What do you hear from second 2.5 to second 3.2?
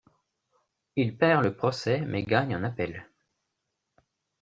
en appel.